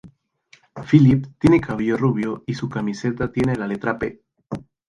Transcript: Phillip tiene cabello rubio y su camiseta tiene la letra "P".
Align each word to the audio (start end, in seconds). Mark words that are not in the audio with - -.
Phillip 0.83 1.27
tiene 1.37 1.61
cabello 1.61 1.95
rubio 1.95 2.43
y 2.47 2.55
su 2.55 2.67
camiseta 2.69 3.31
tiene 3.31 3.55
la 3.55 3.67
letra 3.67 3.99
"P". 3.99 4.19